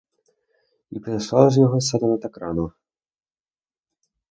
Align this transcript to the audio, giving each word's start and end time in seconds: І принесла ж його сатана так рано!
І 0.91 0.99
принесла 0.99 1.49
ж 1.49 1.59
його 1.61 1.81
сатана 1.81 2.17
так 2.17 2.37
рано! 2.37 2.73